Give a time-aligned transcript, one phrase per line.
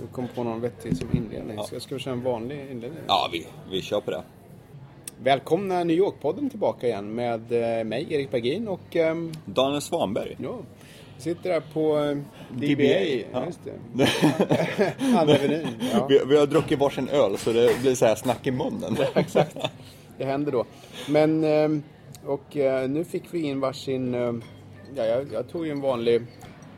[0.00, 1.58] Jag kom på någon vettig som inledning.
[1.66, 3.00] Ska, ska vi köra en vanlig inledning?
[3.06, 4.22] Ja, vi, vi kör på det.
[5.22, 10.36] Välkomna New York-podden tillbaka igen med eh, mig, Erik Bergin och ehm, Daniel Svanberg.
[10.42, 10.58] ja,
[11.18, 12.16] sitter här på eh,
[12.50, 12.66] DBA.
[12.74, 13.46] DBA, Ja.
[13.64, 14.06] ja.
[15.20, 15.66] Andra Avenyn.
[15.92, 16.06] Ja.
[16.06, 18.96] Vi, vi har druckit varsin öl så det blir så här snack i munnen.
[19.14, 19.56] Exakt.
[20.18, 20.64] Det händer då.
[21.08, 21.82] Men, ehm,
[22.26, 24.32] och eh, nu fick vi in varsin, eh,
[24.94, 26.22] ja, jag, jag tog ju en vanlig,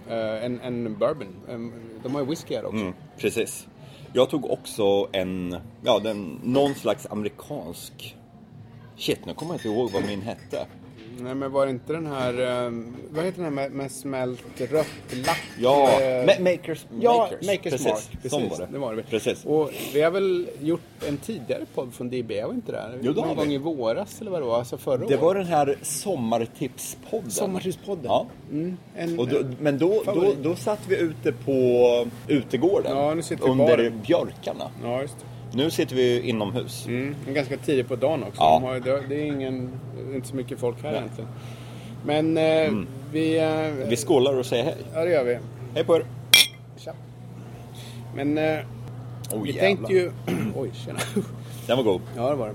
[0.08, 1.34] eh, en, en bourbon.
[1.48, 2.76] Em, De har ju whisky här också.
[2.80, 3.66] Mm, precis.
[4.12, 8.16] Jag tog också en, ja, den, någon slags amerikansk...
[8.96, 10.66] Shit, nu kommer jag inte ihåg vad min hette.
[11.22, 12.32] Nej men var det inte den här,
[12.66, 12.72] eh,
[13.10, 14.86] vad heter den här med, med smält rött
[15.26, 15.42] lack?
[15.58, 17.46] Ja, Eh, Ma- Makers, Ja, Makers.
[17.46, 17.86] Makers precis.
[17.86, 18.12] Mark.
[18.12, 18.68] Precis, Sån var det.
[18.72, 19.02] det var det.
[19.02, 19.44] Precis.
[19.44, 22.98] Och vi har väl gjort en tidigare podd från DB, var inte det?
[23.02, 25.20] Jo, har Någon gång i våras eller vad det var, alltså förra Det året.
[25.20, 27.30] var den här sommartipspodden.
[27.30, 28.04] Sommartidspodden.
[28.04, 28.26] Ja.
[28.50, 29.28] Mm, en, då,
[29.60, 30.36] men då, då, Favorit.
[30.42, 32.96] då satt vi ute på utegården.
[32.96, 34.00] Ja, nu sitter under baren.
[34.06, 34.70] björkarna.
[34.84, 35.24] Ja, just det.
[35.52, 36.86] Nu sitter vi inomhus.
[36.86, 38.40] Mm, ganska tidigt på dagen också.
[38.42, 38.58] Ja.
[38.60, 39.70] De har, ju- det, är ingen,
[40.14, 41.30] inte så mycket folk här egentligen.
[42.04, 42.72] Men eh,
[43.12, 43.38] vi...
[43.38, 43.88] Eh, Mm.
[43.88, 44.76] Vi skålar och säger hej.
[44.94, 45.38] Ja, det gör vi.
[45.74, 46.04] Hej på er.
[46.76, 46.92] Tja.
[48.14, 48.58] Men eh,
[49.32, 49.60] Oh, vi jävlar.
[49.62, 50.10] tänkte ju...
[50.56, 50.98] Oj, tjena.
[51.66, 52.00] Den var god.
[52.16, 52.52] Ja, det var.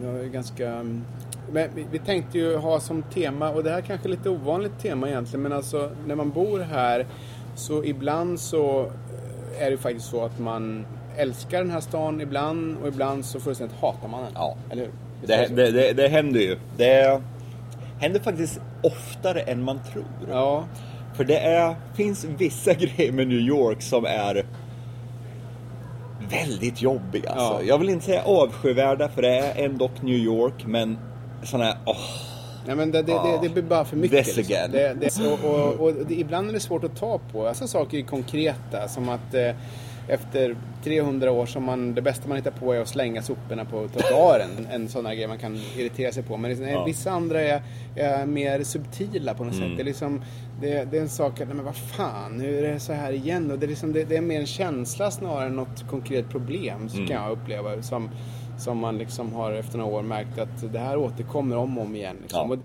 [0.00, 0.68] Det var ju ganska...
[0.68, 1.04] mm,
[1.52, 4.78] Men vi, vi tänkte ju ha som tema, och det här kanske är lite ovanligt
[4.82, 7.06] tema egentligen, men alltså när man bor här
[7.56, 12.20] så ibland så eh, är det ju faktiskt så att man älskar den här stan
[12.20, 14.32] ibland och ibland så fullständigt hatar man den.
[14.34, 14.56] Ja.
[14.70, 14.92] Eller hur?
[15.26, 16.58] Det, det, det, det händer ju.
[16.76, 17.20] Det
[18.00, 20.04] händer faktiskt oftare än man tror.
[20.30, 20.64] Ja,
[21.14, 24.46] För det är, finns vissa grejer med New York som är
[26.30, 27.30] väldigt jobbiga.
[27.30, 27.62] Alltså.
[27.62, 27.68] Ja.
[27.68, 30.98] Jag vill inte säga avskyvärda för det är ändå New York, men
[31.42, 31.96] sådana här, åh,
[32.66, 34.24] Nej, men det, det, det, det blir bara för mycket.
[34.24, 34.54] This liksom.
[34.54, 34.70] again.
[34.72, 37.48] Det, det, och, och, och ibland är det svårt att ta på.
[37.48, 39.50] Alltså saker är konkreta, som att eh,
[40.10, 43.88] efter 300 år som man, det bästa man hittar på är att slänga soporna på
[43.88, 44.66] trottoaren.
[44.70, 46.36] En sån här grej man kan irritera sig på.
[46.36, 46.84] Men liksom, Ja.
[46.84, 47.62] vissa andra är,
[47.96, 49.68] är mer subtila på något Mm.
[49.68, 49.76] sätt.
[49.76, 50.22] Det är, liksom,
[50.60, 53.12] det, det är en sak att, nej men vad fan, nu är det så här
[53.12, 53.50] igen.
[53.50, 56.88] Och det, är liksom, det, det är mer en känsla snarare än något konkret problem,
[56.94, 57.06] Mm.
[57.06, 57.82] kan jag uppleva.
[57.82, 58.10] Som,
[58.58, 61.96] som man liksom har efter några år märkt att det här återkommer om och om
[61.96, 62.16] igen.
[62.22, 62.50] Liksom.
[62.50, 62.56] Ja.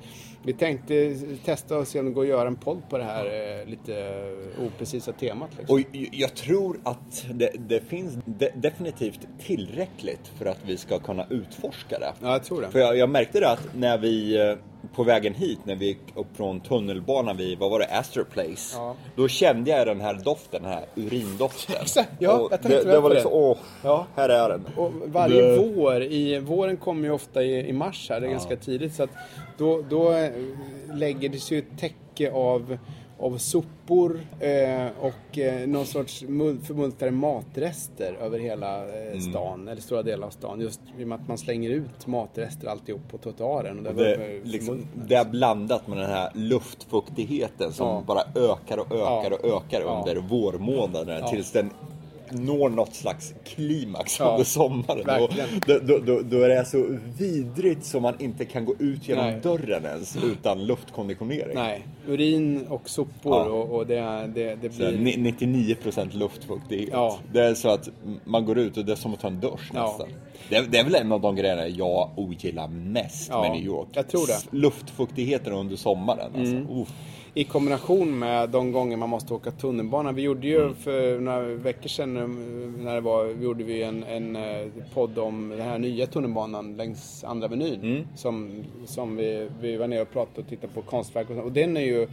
[0.46, 3.26] Vi tänkte testa och se om det går att göra en podd på det här
[3.26, 4.22] eh, lite
[4.68, 5.50] oprecisa temat.
[5.58, 5.76] Liksom.
[5.76, 11.26] Och jag tror att det, det finns de, definitivt tillräckligt för att vi ska kunna
[11.30, 12.14] utforska det.
[12.22, 12.70] Ja, jag tror det.
[12.72, 14.56] För jag, jag märkte det att när vi, eh,
[14.96, 18.76] på vägen hit, när vi gick upp från tunnelbanan vid, vad var det, Astor Place.
[18.78, 18.96] Ja.
[19.16, 21.76] Då kände jag den här doften, den här urindoften.
[21.82, 24.06] Exakt, ja, Och jag tänkte det, väl det var liksom, åh, Ja.
[24.16, 24.66] här är den.
[24.78, 28.32] Och varje Det- vår, i, våren kommer ju ofta i, i mars här, det är
[28.32, 28.94] ganska tidigt.
[28.96, 29.10] Så att
[29.58, 30.32] då, då eh,
[30.94, 32.78] lägger det sig ett täcke av,
[33.20, 39.14] av sopor eh, och eh, någon sorts mul- förmultnade matrester över hela Mm.
[39.14, 40.62] eh, stan, eller stora delar av stan.
[40.62, 43.78] Just i och med att man slänger ut matrester alltihop på trottoaren.
[43.78, 48.04] Och det, Det, var liksom, det är blandat med den här luftfuktigheten som Ja.
[48.08, 49.38] bara ökar och ökar Ja.
[49.38, 50.00] och ökar Ja.
[50.00, 51.28] under vårmånaderna Ja.
[51.28, 51.70] tills den
[52.32, 54.26] når något slags klimax Ja.
[54.32, 55.24] under sommaren.
[55.24, 55.30] Och
[55.68, 59.26] då, då, då, då är det så vidrigt som man inte kan gå ut genom
[59.26, 59.40] Nej.
[59.44, 61.56] dörren ens utan luftkonditionering.
[61.56, 63.44] Nej, urin och sopor Ja.
[63.44, 64.98] och, och det, det, det Så blir...
[65.18, 66.90] ni- 99% luftfuktighet.
[66.92, 67.20] Ja.
[67.34, 67.90] Det är så att
[68.24, 70.08] man går ut och det är som att ta en dusch nästan.
[70.50, 73.88] Det är, det är väl en av de grejerna jag ogillar mest med New York.
[73.92, 74.58] jag tror det.
[74.58, 76.32] Luftfuktigheten under sommaren.
[76.36, 76.56] Alltså.
[76.56, 76.86] Mm.
[77.38, 80.12] I kombination med de gånger man måste åka tunnelbana.
[80.12, 80.76] Vi gjorde ju Mm.
[80.76, 82.28] för några veckor sedan eh,
[82.84, 87.24] när det var, gjorde vi en, en eh, podd om den här nya tunnelbanan längs
[87.24, 87.82] Andra Avenyn.
[87.82, 88.04] Mm.
[88.16, 91.42] Som, som vi, vi var nere och pratade och tittade på konstverk och, så.
[91.42, 92.08] och den är ju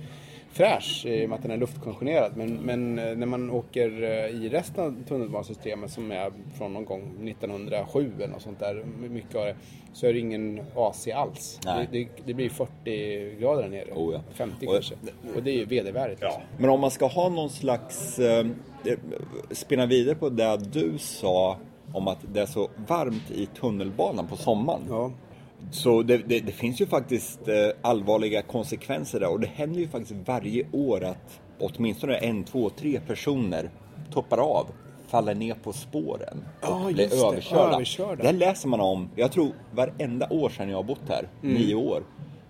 [0.52, 2.32] fräsch i och med att den är luftkonditionerad.
[2.36, 6.84] Men, men eh, när man åker eh, i resten av tunnelbanesystemet som är från någon
[6.84, 9.54] gång 1907 eller något sånt där, mycket av det,
[9.92, 11.60] så är det ingen AC alls.
[11.62, 13.92] Det, det, det blir 40 grader där nere.
[13.94, 14.20] Oh ja.
[14.34, 14.94] 50 Och- kanske.
[15.36, 16.20] Och det är ju vedervärdigt.
[16.20, 16.42] liksom.
[16.58, 18.46] Men om man ska ha någon slags, eh,
[18.86, 18.98] eh,
[19.50, 21.56] spinna vidare på det du sa
[21.92, 24.80] om att det är så varmt i tunnelbanan på sommaren.
[24.88, 25.10] Ja.
[25.70, 29.88] Så det, det, det finns ju faktiskt eh, allvarliga konsekvenser där och det händer ju
[29.88, 33.70] faktiskt varje år att åtminstone en, två, tre personer
[34.12, 34.66] toppar av,
[35.08, 37.26] faller ner på spåren och just blir det.
[37.26, 37.74] överkörda.
[37.74, 38.22] Överkörda.
[38.22, 41.54] Det läser man om, jag tror varenda år sedan jag har bott här, Mm.
[41.54, 42.02] nio år.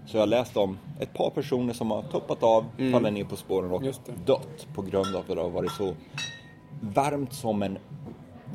[0.06, 3.36] Så jag har läst om ett par personer som har toppat av, fallit ner på
[3.36, 3.94] spåren och Mm.
[4.26, 5.94] Dött på grund av att det har varit så
[6.80, 7.78] varmt som en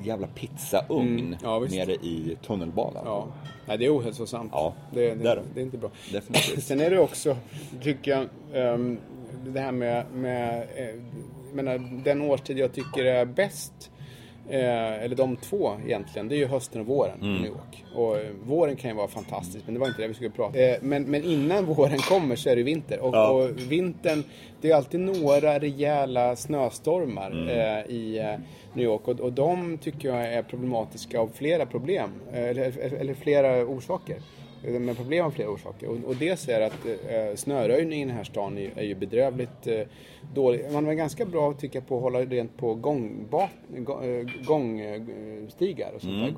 [0.03, 1.75] jävla pizzaugn Mm, ja, visst.
[1.75, 3.03] nere i tunnelbanan.
[3.05, 3.27] Ja,
[3.65, 4.51] Nej, det är ohälsosamt.
[4.53, 5.59] Ja, det, det är det, det.
[5.61, 5.89] är inte bra.
[6.11, 6.63] Definitivt.
[6.67, 7.38] Sen är det också,
[7.81, 8.97] tycker jag, ehm,
[9.45, 10.95] det här med, med eh,
[11.53, 13.91] menar, den årstid jag tycker är bäst,
[14.49, 17.35] eh, eller de två egentligen, det är ju hösten och våren Mm.
[17.35, 17.85] i New York.
[17.95, 20.57] Och eh, våren kan ju vara fantastisk, men det var inte det vi skulle prata
[20.59, 20.63] om.
[20.63, 22.99] Eh, men, men innan våren kommer så är det vinter.
[22.99, 23.29] Och, Ja.
[23.29, 24.23] och vintern,
[24.61, 27.89] det är alltid några rejäla snöstormar Mm.
[27.91, 28.38] i
[28.73, 29.07] New York.
[29.07, 34.17] Och, och de tycker jag är problematiska av flera problem, eller, eller flera orsaker.
[34.63, 35.88] Men problem av flera orsaker.
[35.88, 39.68] Och, och dels är att eh, snöröjningen i den här stan är, är ju bedrövligt
[39.68, 39.81] eh,
[40.33, 40.65] dålig.
[40.71, 46.13] Man var ganska bra tycker jag på att hålla rent på eh, gångstigar och sånt
[46.13, 46.25] Mm.
[46.25, 46.31] där,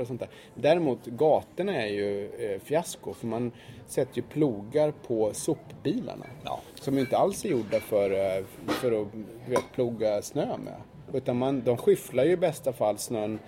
[0.00, 0.28] och sånt där.
[0.54, 3.52] Däremot gatorna är ju eh, fiasko för man
[3.86, 6.26] sätter ju plogar på sopbilarna.
[6.44, 6.60] Ja.
[6.74, 9.08] Som inte alls är gjorda för, eh, för att
[9.48, 10.74] vet, ploga snö med.
[11.12, 13.38] Utan man, de skyfflar ju i bästa fall snön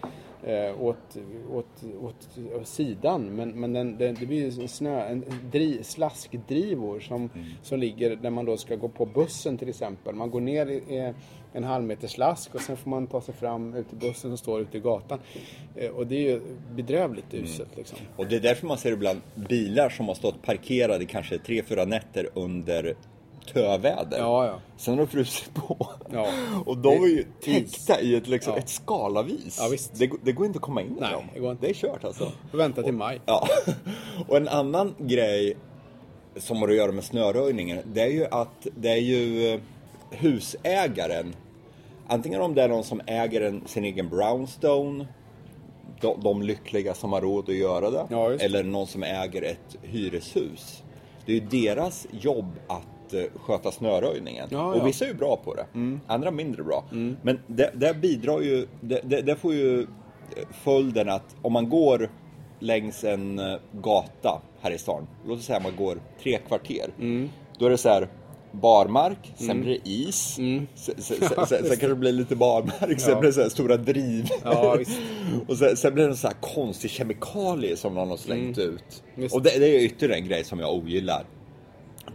[0.44, 1.16] eh, åt,
[1.52, 2.28] åt, åt,
[2.60, 3.22] åt sidan.
[3.22, 7.30] Men, men den, den, det blir en snö, en dri, slaskdrivor som,
[7.62, 10.14] som ligger där man då ska gå på bussen till exempel.
[10.14, 11.12] Man går ner i,
[11.56, 14.38] en halv meter slask och sen får man ta sig fram ut till bussen som
[14.38, 15.18] står ute i gatan.
[15.76, 16.40] Eh, och det är ju
[16.74, 17.98] bedrövligt uselt liksom.
[18.16, 21.84] Och det är därför man ser ibland bilar som har stått parkerade kanske tre, fyra
[21.84, 22.96] nätter under
[23.54, 24.18] töväder.
[24.18, 24.60] Ja, ja.
[24.76, 25.88] Sen har det frusit på.
[26.12, 26.26] Ja.
[26.66, 28.58] Och de är ju täckta i ett, liksom, Ja.
[28.58, 29.58] ett skalavis.
[29.60, 29.94] Ja, visst.
[29.98, 31.24] Det, går- det går inte att komma in i dem.
[31.34, 31.66] det går inte.
[31.66, 32.32] Det är kört alltså.
[32.50, 33.20] Får vänta till maj.
[33.26, 33.48] Ja.
[34.28, 35.56] Och en annan grej
[36.36, 39.60] som har att göra med snöröjningen, det är ju att det är ju eh,
[40.10, 41.34] husägaren,
[42.08, 45.06] antingen om det är någon som äger en, sin egen brownstone,
[46.00, 49.76] de, de lyckliga som har råd att göra det, Ja, eller någon som äger ett
[49.82, 50.82] hyreshus.
[51.26, 54.48] Det är ju deras jobb att eh, sköta snöröjningen.
[54.50, 54.84] Ja, och ja.
[54.84, 55.66] vissa är ju bra på det,
[56.06, 56.84] andra mindre bra.
[57.22, 59.86] Men det, det bidrar ju, det, det, det får ju eh,
[60.64, 62.10] följden att om man går
[62.58, 66.90] längs en eh, gata här i stan, låt oss säga man går tre kvarter,
[67.58, 68.08] då är det så här
[68.52, 73.00] barmark, sen blir det is, sen, sen, sen, sen, sen kanske det blir lite barmark,
[73.00, 73.20] sen Ja.
[73.20, 74.28] blir det så här stora driv.
[74.44, 74.78] Ja,
[75.48, 79.02] och sen, sen blir det en så här konstig kemikalie som någon har slängt ut.
[79.14, 79.34] Visst.
[79.34, 81.24] Och det, det är ytterligare en grej som jag ogillar.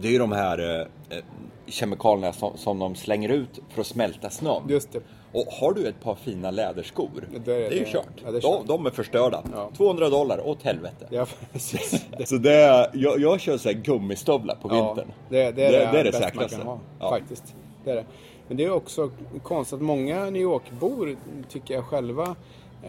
[0.02, 1.24] Det är ju de här eh, eh,
[1.68, 4.62] kemikalierna som, som de slänger ut för att smälta snön.
[4.70, 5.00] Just det.
[5.34, 7.10] Och har du ett par fina läderskor,
[7.46, 8.06] Det är- det är ju det- kört.
[8.26, 8.68] ja, det är de, kört.
[8.68, 9.44] de är förstörda.
[9.56, 9.70] Ja.
[9.78, 11.08] 200 dollar, åt helvete.
[11.10, 11.26] Ja.
[12.26, 15.12] Så det är, jag, jag kör så här gummistövlar på vintern.
[15.30, 16.58] Det, det är det, det, bästa säkraste.
[16.58, 17.56] man kan ha, faktiskt.
[17.84, 18.06] Det är det.
[18.48, 19.12] Men det är också
[19.44, 21.18] konstigt att många New York-bor,
[21.50, 22.36] tycker jag själva,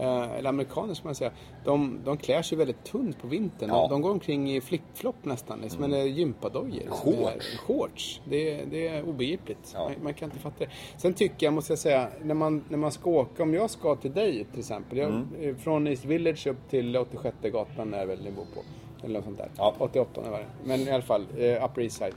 [0.01, 1.31] eller amerikaner ska man säga,
[1.65, 3.69] de, de klär sig väldigt tunt på vintern.
[3.69, 3.77] Ja.
[3.79, 3.89] Mm.
[3.89, 6.81] De, går omkring i flip-flop nästan, liksom, eller gympadojor.
[7.03, 7.57] som är- Shorts.
[7.57, 8.21] Shorts.
[8.25, 9.71] Det, är- det är obegripligt.
[9.73, 9.83] Ja.
[9.83, 10.69] Man, man kan inte fatta det.
[10.97, 13.95] Sen tycker jag, måste jag säga, när man, när man ska åka, om jag ska
[13.95, 15.27] till dig till exempel, jag, Mm.
[15.41, 18.61] eh, från East Village upp till 86 gatan är väl ni bor på.
[19.05, 19.49] Eller något sånt där.
[19.57, 19.75] Ja.
[19.77, 20.45] 88 var det.
[20.65, 22.13] Men i alla fall, eh, Upper East Side.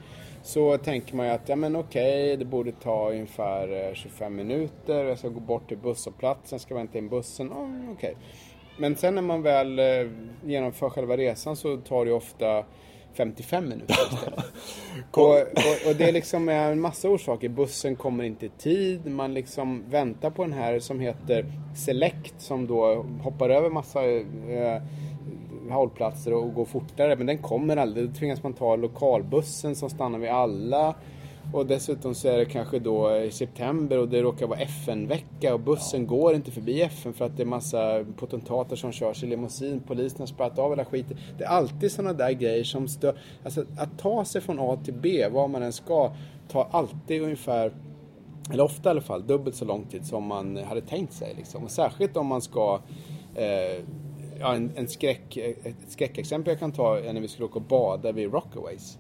[0.46, 5.04] Så tänker man ju att, ja men okej, det borde ta ungefär eh, 25 minuter.
[5.04, 7.50] Jag ska gå bort till busshållplatsen, ska vänta in bussen.
[7.54, 8.16] Ja, okej.
[8.78, 9.84] Men sen när man väl eh,
[10.44, 12.64] genomför själva resan så tar det ofta
[13.14, 14.44] 55 minuter istället.
[15.10, 17.48] och, och, och det är liksom är en massa orsaker.
[17.48, 19.06] Bussen kommer inte i tid.
[19.06, 21.46] Man liksom väntar på den här som heter
[21.76, 24.82] Select som då hoppar över massa eh,
[25.75, 27.17] hållplatser och går fortare.
[27.17, 28.08] Men den kommer aldrig.
[28.08, 30.94] Då tvingas man ta lokalbussen som stannar vid alla.
[31.53, 35.61] Och dessutom så är det kanske då i september och det råkar vara FN-vecka och
[35.61, 39.82] bussen går inte förbi FN för att det är massa potentater som körs i limousin.
[39.87, 41.17] Polisen har spärrat av hela skiten.
[41.39, 43.19] Det är alltid sådana där grejer som stör.
[43.44, 46.13] Alltså att ta sig från A till B, var man än ska,
[46.49, 47.73] tar alltid ungefär
[48.53, 51.35] eller ofta i alla fall, dubbelt så lång tid som man hade tänkt sig.
[51.37, 51.65] Liksom.
[51.65, 52.81] Och särskilt om man ska
[53.35, 53.85] eh,
[54.40, 57.62] Ja, en, en skräck, ett skräckexempel jag kan ta är när vi skulle åka och
[57.62, 58.98] bada vid Rockaways.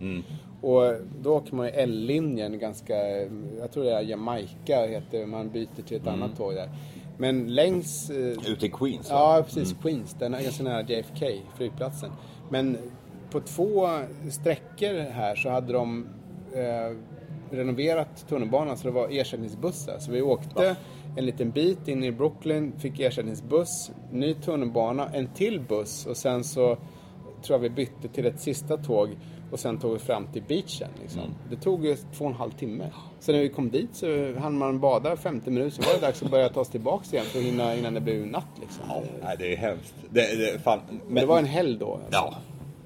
[0.60, 2.94] Och då åker man ju L-linjen ganska,
[3.58, 6.70] jag tror det är Jamaica heter man byter till ett annat tåg där.
[7.18, 8.10] Men längs...
[8.10, 9.16] Eh, Ute i Queens va?
[9.36, 9.74] Ja, precis.
[9.82, 10.16] Queens.
[10.18, 11.26] Den är ganska nära JFK,
[11.56, 12.10] flygplatsen.
[12.50, 12.78] Men
[13.30, 13.88] på två
[14.30, 16.06] sträckor här så hade de
[16.52, 16.96] eh,
[17.50, 19.98] renoverat tunnelbanan så det var ersättningsbussar.
[19.98, 20.76] Så vi åkte
[21.16, 26.44] en liten bit in i Brooklyn, fick ersättningsbuss, ny tunnelbana, en till buss och sen
[26.44, 26.76] så
[27.42, 29.16] tror jag vi bytte till ett sista tåg
[29.50, 30.88] och sen tog vi fram till beachen.
[31.02, 31.22] Liksom.
[31.50, 32.90] Det tog ju två och en halv timme.
[33.20, 36.22] Så när vi kom dit så hann man bada 50 minuter, så var det dags
[36.22, 38.60] att börja ta oss tillbaks igen för att hinna innan det blev natt.
[38.60, 38.84] Liksom.
[38.88, 39.94] Ja, nej, det är hemskt.
[40.10, 41.92] Det, det, men, Men det var en helg då.
[41.94, 42.08] Alltså.
[42.10, 42.34] Ja,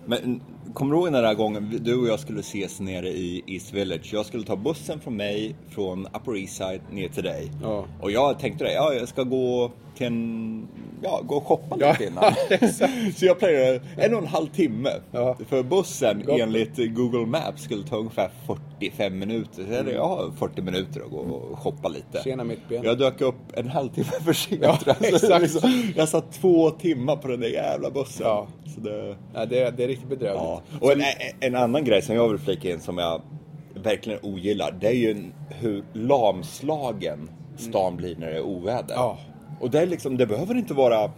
[0.05, 0.41] men
[0.75, 4.11] kommer du ihåg den där gången du och jag skulle ses nere i East Village?
[4.13, 7.51] Jag skulle ta bussen från mig från Upper East Side ner till dig.
[7.63, 7.85] Ja.
[8.01, 10.69] Och jag tänkte det, ja, jag ska gå en,
[11.03, 12.25] ja, gå och shoppa Ja, lite innan.
[12.49, 13.19] exakt.
[13.19, 14.91] Så jag planerade en och en halv timme.
[15.13, 15.37] Ja.
[15.49, 16.41] För bussen Gott.
[16.41, 18.31] enligt Google Maps skulle ta ungefär
[18.79, 19.65] 45 minuter.
[19.69, 19.95] Så mm.
[19.95, 22.23] jag har 40 minuter att gå och shoppa lite.
[22.25, 22.83] Tjena, mitt ben.
[22.85, 24.61] Jag dök upp en halvtimme för sent.
[24.63, 25.21] Ja, tror jag.
[25.21, 25.43] Så exakt.
[25.43, 28.27] liksom, jag satt två timmar på den där jävla bussen.
[28.27, 28.47] Ja.
[28.75, 29.17] Så det...
[29.35, 30.43] Ja, det, det är riktigt bedrövligt.
[30.43, 30.63] Ja.
[30.81, 31.03] Och en,
[31.41, 33.23] en annan grej som jag vill flika in som jag
[33.75, 34.75] verkligen ogillar.
[34.81, 38.95] Det är ju hur lamslagen stan blir när det är oväder.
[38.95, 39.19] Ja.
[39.61, 41.11] Och det, är liksom, det behöver inte vara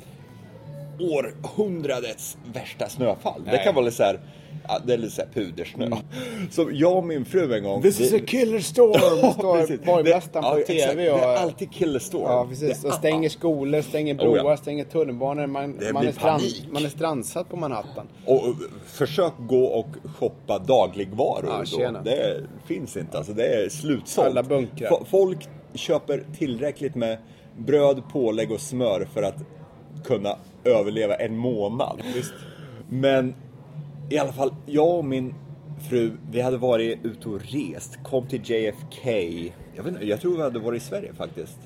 [1.01, 3.43] århundradets värsta snöfall.
[3.45, 3.65] Det Nej.
[3.65, 4.21] kan vara lite så här,
[4.69, 5.91] ja, det är lite så här pudersnö.
[6.51, 7.83] Så jag och min fru en gång.
[7.83, 11.11] This is vi- a killer storm, Ja, står borgmästaren Det- på ja, TV.
[11.11, 12.23] och, Det är alltid killer storm.
[12.23, 12.83] Ja, precis.
[12.83, 14.57] Det- Och stänger skolor, stänger broar, Oh, ja.
[14.57, 15.47] stänger tunnelbanor.
[15.47, 18.07] Man, Det man, är strand, man är strandsatt på Manhattan.
[18.27, 18.55] Och och
[18.87, 19.87] försök gå och
[20.19, 21.91] shoppa dagligvaror Ja.
[22.05, 24.27] Det finns inte, alltså det är slutsålt.
[24.29, 24.89] Alla bunkrar.
[25.01, 27.19] F- Folk köper tillräckligt med
[27.59, 29.45] bröd, pålägg och smör för att
[30.05, 32.01] kunna överleva en månad.
[32.15, 32.35] Visst.
[32.89, 33.35] Men
[34.11, 35.35] i alla fall, jag och min
[35.89, 39.11] fru, vi hade varit ute och rest, kom till JFK.
[39.75, 41.59] Jag, vet inte, jag tror vi hade varit i Sverige faktiskt.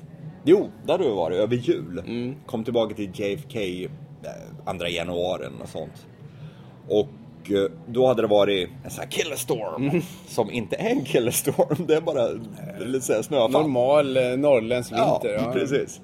[0.43, 1.99] Jo, där hade vi varit över jul.
[1.99, 2.35] Mm.
[2.45, 3.89] Kom tillbaka till JFK eh,
[4.65, 6.07] andra januari och sånt.
[6.87, 7.07] Och
[7.87, 9.89] då hade det varit en sån här killerstorm.
[9.89, 10.01] Mm.
[10.27, 12.27] Som inte är en killerstorm, det är bara
[12.79, 13.51] lite så snöfall.
[13.51, 15.41] Normal eh, norrländsk vinter.
[15.45, 16.01] Ja, precis.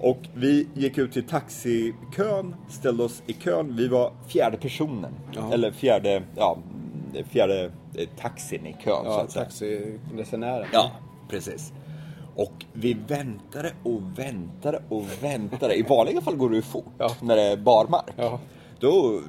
[0.00, 3.76] Och vi gick ut till taxikön, ställde oss i kön.
[3.76, 5.12] Vi var fjärde personen.
[5.32, 5.52] Ja.
[5.52, 6.58] Eller fjärde, ja,
[7.30, 9.44] fjärde eh, taxin i kön så Ja, att säga.
[9.44, 10.66] taxiresenären.
[10.72, 10.90] Ja,
[11.30, 11.72] precis.
[12.36, 15.74] Och vi väntade och väntade och väntade.
[15.74, 17.10] I vanliga fall går det ju fort Ja.
[17.22, 18.12] när det är barmark.
[18.16, 18.40] Ja.
[18.80, 19.20] Då,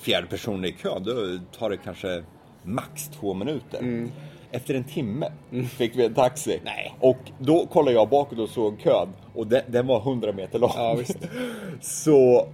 [0.00, 1.12] fjärde personen i kön, då
[1.58, 2.22] tar det kanske
[2.62, 3.78] max två minuter.
[3.78, 4.10] Mm.
[4.52, 5.32] Efter en timme
[5.76, 6.60] fick vi en taxi.
[6.64, 6.94] Nej.
[7.00, 9.08] Och då kollade jag bakåt och såg kön.
[9.34, 10.70] Och den, den var 100 meter lång.
[10.76, 10.98] Ja.
[11.80, 12.48] Så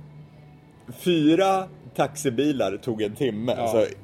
[0.99, 3.55] fyra taxibilar tog en timme.
[3.57, 3.63] Ja.
[3.63, 3.95] Alltså,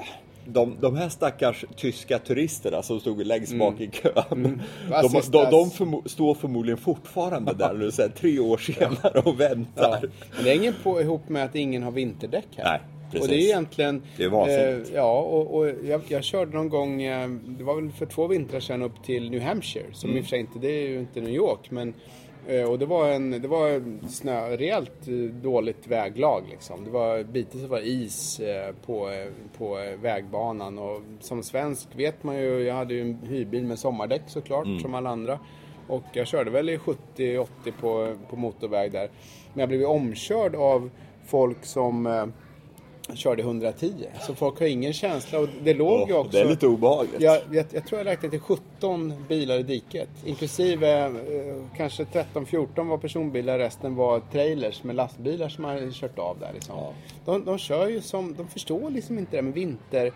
[0.46, 4.12] de, de här stackars tyska turisterna som stod längst bak i kön.
[4.30, 4.60] Mm.
[4.88, 9.40] De, de, de förmo- står förmodligen fortfarande där nu, så här, tre år senare och
[9.40, 9.98] väntar.
[10.02, 10.08] Ja.
[10.34, 12.64] Men det hänger på, ihop med att ingen har vinterdäck här.
[12.64, 12.80] Nej,
[13.12, 13.28] precis.
[13.28, 14.02] Och det är egentligen...
[14.16, 14.88] Det är vansinnigt.
[14.90, 18.26] Eh, ja, och, och jag, jag körde någon gång, eh, det var väl för två
[18.26, 19.86] vintrar sedan upp till New Hampshire.
[19.92, 20.18] Som Mm.
[20.18, 21.94] i och för sig inte, det är ju inte New York, men...
[22.48, 26.84] eh, Och det var en, det var snö, rejält eh, dåligt väglag liksom.
[26.84, 29.10] Det var bitvis var is eh, på,
[29.58, 34.22] på vägbanan och som svensk vet man ju, jag hade ju en hyrbil med sommardäck
[34.26, 34.80] såklart Mm.
[34.80, 35.38] som alla andra.
[35.88, 37.46] Och jag körde väl i 70-80
[37.80, 39.10] på, på motorväg där.
[39.52, 40.90] Men jag blev omkörd av
[41.26, 42.06] folk som
[43.14, 43.92] körde 110.
[44.20, 46.32] Så folk har ingen känsla och det låg ju Åh, också...
[46.32, 47.20] det är lite obehagligt.
[47.20, 50.08] Jag, jag, jag tror jag räknade till 17 bilar i diket.
[50.24, 51.10] Inklusive eh,
[51.76, 56.52] kanske 13-14 var personbilar, resten var trailers med lastbilar som har kört av där.
[56.54, 56.74] Liksom.
[56.78, 56.92] Ja.
[57.24, 60.12] De, de kör ju som, de förstår liksom inte det med vinter.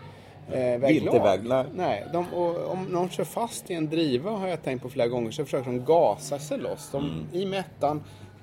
[0.52, 0.88] Eh, väglag.
[0.88, 1.66] Vinterväglag.
[1.75, 5.09] Nej, de, och om någon kör fast i en driva har jag tänkt på flera
[5.09, 6.88] gånger så försöker de gasa sig loss.
[6.93, 7.26] De, Mm.
[7.33, 8.02] I med ettan,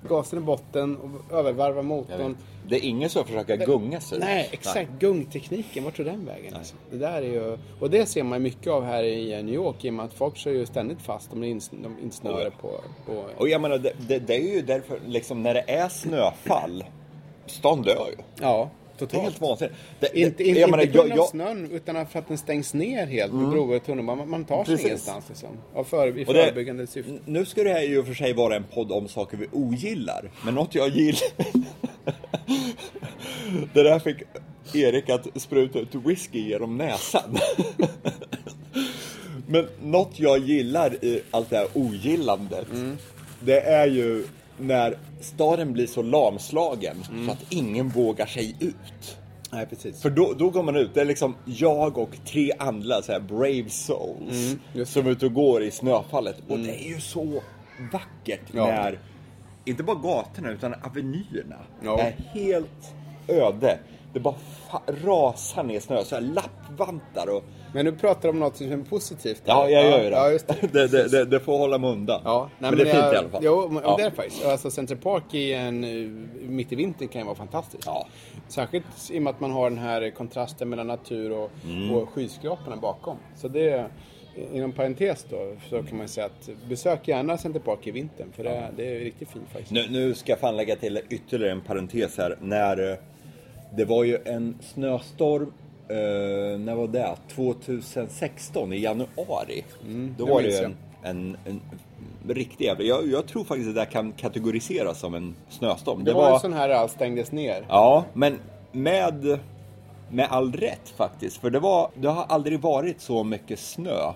[0.09, 2.37] gasen i botten och övervarvar motorn.
[2.67, 4.19] Det är ingen som försöker gunga sig.
[4.19, 4.89] Nej, exakt.
[4.99, 6.53] Gungtekniken, vart tog den vägen?
[6.57, 6.77] Liksom?
[6.91, 9.89] Det där är ju, och det ser man mycket av här i New York i
[9.89, 12.51] och med att folk kör ju ständigt fast om de är ins- de är insnöade
[12.61, 12.69] på,
[13.05, 13.25] på...
[13.37, 16.83] Och jag menar, det, det, det är ju därför, liksom när det är snöfall,
[17.45, 18.23] stan dör ju.
[18.41, 19.23] Ja, Det är totalt.
[19.23, 19.75] helt vansinnigt.
[19.99, 22.73] Det, Inte, inte, jag menar, inte på grund av snön utan för att den stängs
[22.73, 24.17] ner helt broar och tunnelbana.
[24.17, 24.85] Man, man tar sig Precis.
[24.85, 25.49] ingenstans liksom.
[25.73, 27.19] Av för, I förebyggande syfte.
[27.25, 30.31] Nu ska det här ju för sig vara en podd om saker vi ogillar.
[30.45, 31.21] Men något jag gillar...
[33.73, 34.17] det där fick
[34.73, 37.37] Erik att spruta ut whisky genom näsan.
[39.47, 42.67] men något jag gillar i allt det här ogillandet.
[43.39, 44.23] Det är ju
[44.57, 46.95] när staden blir så lamslagen
[47.25, 49.17] så att ingen vågar sig ut.
[49.51, 50.01] Nej, precis.
[50.01, 53.19] För då, då går man ut, det är liksom jag och tre andra så här
[53.19, 56.35] brave souls Mm, som är ute och går i snöfallet.
[56.49, 57.41] Och det är ju så
[57.91, 58.65] vackert Ja.
[58.65, 58.99] när,
[59.65, 61.99] inte bara gatorna utan avenyerna Ja.
[61.99, 62.93] är helt
[63.27, 63.77] öde.
[64.13, 64.35] Det bara
[64.87, 67.43] rasar ner snö, så här lappvantar och...
[67.73, 69.41] Men nu pratar du om något som är positivt.
[69.45, 70.15] Ja, jag gör ju det.
[70.15, 70.55] Ja, just det.
[70.73, 72.21] det, det, det, det får hålla mig undan.
[72.23, 73.41] Ja, nej, men, det är fint jag, i alla fall.
[73.43, 73.95] Jo, men ja.
[73.97, 74.45] det är det faktiskt.
[74.45, 76.09] Alltså Central Park i en, eh,
[76.49, 77.83] mitt i vintern kan ju vara fantastiskt.
[77.85, 78.07] Ja.
[78.47, 81.91] Särskilt i och med att man har den här kontrasten mellan natur och, Mm.
[81.91, 83.17] och skyskraporna bakom.
[83.35, 83.85] Så det,
[84.53, 88.31] inom parentes då, så kan man säga att besök gärna Central Park i vintern.
[88.35, 89.71] För det, det är riktigt fint faktiskt.
[89.71, 92.37] Nu, nu ska jag fan lägga till ytterligare en parentes här.
[92.41, 92.97] När eh,
[93.75, 95.53] det var ju en snöstorm
[95.87, 97.15] eh, när var det?
[97.35, 99.63] 2016 i januari.
[99.81, 101.61] Då Mm, det var det ju en, en, en
[102.27, 102.83] riktig jävla...
[102.83, 106.03] Jag, jag tror faktiskt att det där kan kategoriseras som en snöstorm.
[106.03, 107.65] Det, var en sån här allt stängdes ner.
[107.69, 108.39] Ja, men
[108.71, 109.39] med,
[110.09, 111.37] med all rätt faktiskt.
[111.37, 114.13] För det, var, det har aldrig varit så mycket snö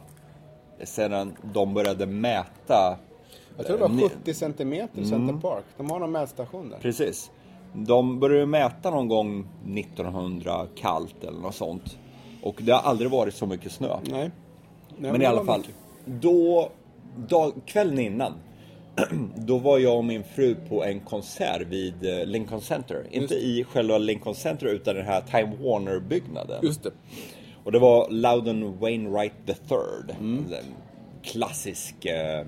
[0.84, 2.98] sedan de började mäta.
[3.58, 5.10] Jag tror det var eh, 70 centimeter i Mm.
[5.10, 5.64] Center Park.
[5.78, 6.78] De har någon mätstation där.
[6.78, 7.32] Precis.
[7.86, 11.98] De började mäta någon gång 1900 kallt eller något sånt.
[12.42, 13.98] Och det har aldrig varit så mycket snö.
[14.04, 14.32] Nej.
[14.98, 15.76] Nej Men i alla fall, mycket.
[16.06, 16.70] då,
[17.30, 18.34] dag, kvällen innan,
[19.36, 23.08] då var jag och min fru på en konsert vid eh, Lincoln Center.
[23.12, 26.60] Inte i själva Lincoln Center utan den här Time Warner-byggnaden.
[26.64, 26.92] Just det.
[27.64, 30.16] Och det var Loudon Wainwright III.
[30.20, 30.38] Mm.
[30.38, 30.76] En
[31.24, 32.46] klassisk eh,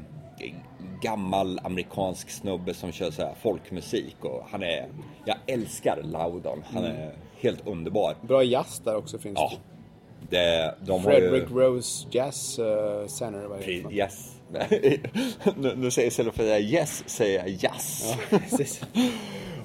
[1.01, 4.15] gammal amerikansk snubbe som kör så här folkmusik.
[4.22, 4.88] Och han är,
[5.25, 6.63] jag älskar Loudon.
[6.74, 6.98] Han Mm.
[6.98, 8.15] är helt underbar.
[8.22, 9.51] Bra jazz där också finns Ja,
[10.29, 10.75] det.
[10.86, 11.55] de Frederick ju...
[11.60, 13.48] Rose Jazz uh, Center.
[13.48, 13.93] Vad heter?
[13.93, 14.36] Yes.
[15.58, 18.15] nu, nu säger jag istället för att säga yes, säger jag jazz.
[18.31, 18.81] Ja, precis.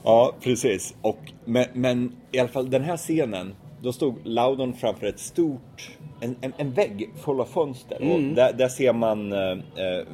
[0.05, 0.95] Ja, precis.
[1.03, 5.91] Och, men, men i alla fall den här scenen, då stod Loudon framför ett stort,
[6.21, 8.13] en, en, en vägg full av fönster.
[8.13, 10.07] Och där, där ser man, eh, eh,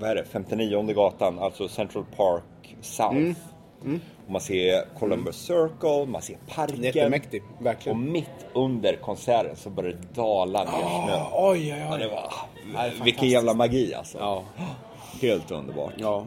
[0.00, 3.38] vad är det, 59 gatan, alltså Central Park South.
[4.26, 6.82] Och man ser Columbus Circle, man ser parken.
[6.82, 8.12] Jättemäktig, Och verkligen.
[8.12, 11.24] mitt under konserten så började det dala ner snö.
[11.32, 11.98] Oj, oj, Ja, oj.
[12.00, 12.32] det var,
[12.74, 14.18] Ja, det vilken jävla magi alltså.
[14.18, 14.42] Ja,
[15.22, 15.92] Helt underbart.
[15.96, 16.26] ja.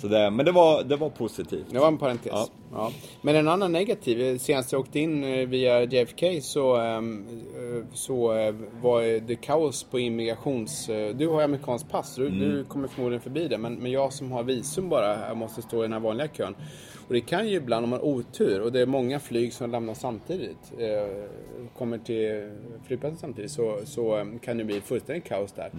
[0.00, 1.66] Så det, men det var, det var positivt.
[1.70, 2.32] Det var en parentes.
[2.32, 2.48] Ja.
[2.72, 2.92] Ja.
[3.22, 7.26] Men en annan negativ, senast jag åkte in eh, via JFK så, ehm,
[7.56, 10.86] eh, så eh, var det kaos på immigrations...
[11.14, 13.58] Du har amerikanskt pass, du, du kommer förmodligen förbi det.
[13.58, 16.54] Men, men jag som har visum bara, jag måste stå i den här vanliga kön.
[17.10, 19.70] Och det kan ju ibland, om man har otur, och det är många flyg som
[19.70, 21.24] lämnar samtidigt, eh,
[21.78, 22.50] kommer till
[22.86, 25.70] flygplatsen samtidigt, så, så eh, kan det bli fullständigt kaos där.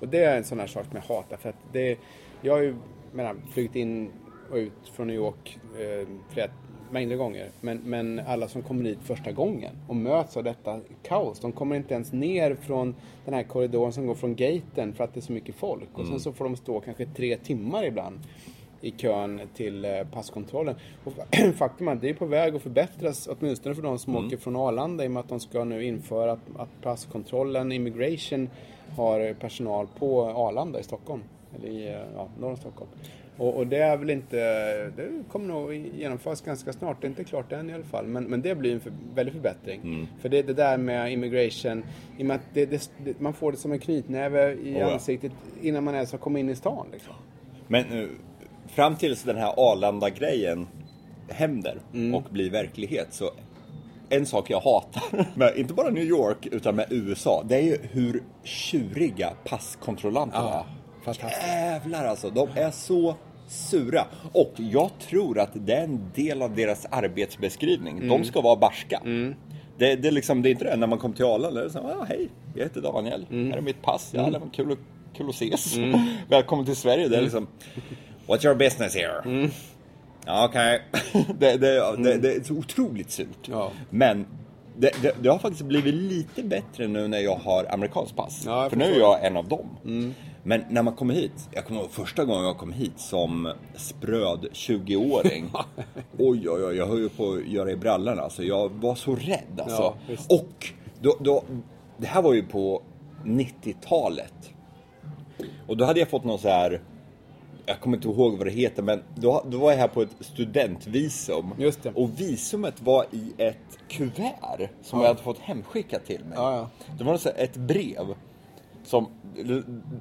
[0.00, 1.36] Och det är en sån här sak som jag hatar.
[1.36, 1.98] För att det,
[2.42, 2.74] jag har ju
[3.12, 4.10] menar, flugit in
[4.50, 6.50] och ut från New York eh, flera
[6.90, 7.50] mängder gånger.
[7.60, 11.40] Men, men alla som kommer dit första gången och möts av detta kaos.
[11.40, 12.94] De kommer inte ens ner från
[13.24, 15.88] den här korridoren som går från gaten för att det är så mycket folk.
[15.92, 18.20] Och sen så får de stå kanske tre timmar ibland
[18.80, 20.74] i kön till eh, passkontrollen.
[21.04, 21.12] Och
[21.56, 24.56] faktum är att det är på väg att förbättras, åtminstone för de som åker från
[24.56, 28.50] Arlanda i och med att de ska nu införa att, att passkontrollen, immigration,
[28.96, 31.22] har personal på Arlanda i Stockholm.
[31.56, 32.90] Eller i eh, ja, norr om Stockholm.
[33.36, 34.36] Och, och det är väl inte,
[34.96, 38.06] det kommer nog genomföras ganska snart, det är inte klart än i alla fall.
[38.06, 40.08] Men, men det blir en för, väldig förbättring.
[40.20, 41.84] För det, det där med immigration,
[42.18, 44.92] i och med att det, det, man får det som en knytnäve i ja.
[44.92, 45.32] ansiktet
[45.62, 46.86] innan man ens har kommit in i stan.
[46.92, 47.14] Liksom.
[47.68, 48.08] Men eh,
[48.66, 50.66] fram tills den här Arlanda-grejen
[51.28, 51.80] händer
[52.14, 53.30] och blir verklighet så
[54.08, 57.78] en sak jag hatar med inte bara New York utan med USA det är ju
[57.82, 60.64] hur tjuriga passkontrollanterna är.
[61.04, 61.46] Fantastiskt.
[61.46, 63.16] Jävlar alltså, de är så
[63.48, 64.04] sura.
[64.32, 68.08] Och jag tror att det är en del av deras arbetsbeskrivning.
[68.08, 69.00] De ska vara barska.
[69.78, 71.60] Det, det, är liksom, det är inte det när man kommer till Arlanda.
[71.60, 73.26] Det är så, ah, hej, jag heter Daniel.
[73.30, 74.10] Här är mitt pass.
[74.14, 74.76] Ja, det var kul,
[75.16, 75.76] kul att ses.
[76.28, 77.08] Välkommen till Sverige.
[77.08, 77.46] Det är liksom,
[78.26, 79.50] what's your business here?
[80.26, 80.82] Ja, Okej.
[81.38, 83.48] det, det, det, det är så otroligt surt.
[83.48, 83.70] Ja.
[83.90, 84.26] Men
[84.76, 88.42] det, det, det har faktiskt blivit lite bättre nu när jag har amerikanskt pass.
[88.46, 89.66] Ja, För nu är jag en av dem.
[90.50, 94.46] Men när man kommer hit, jag kommer ihåg första gången jag kom hit som spröd
[94.52, 95.50] 20-åring.
[96.18, 98.22] oj, oj, oj, jag höll ju på att göra i brallorna.
[98.22, 99.96] Alltså, jag var så rädd alltså.
[100.06, 100.14] Ja.
[100.28, 101.44] Och då, då,
[101.96, 102.82] det här var ju på
[103.24, 104.50] 90-talet.
[105.66, 106.80] Och då hade jag fått någon så här
[107.66, 110.16] jag kommer inte ihåg vad det heter, men då, då var jag här på ett
[110.20, 111.52] studentvisum.
[111.94, 116.32] Och visumet var i ett kuvert som jag hade fått hemskickat till mig.
[116.34, 116.94] Ja, ja.
[116.98, 118.14] Det var så här ett brev.
[118.84, 119.08] Som,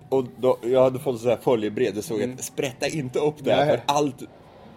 [0.10, 3.54] och då, jag hade fått så här följebrev, det stod att sprätta inte upp det
[3.54, 3.78] här Nej.
[3.78, 4.24] för allt,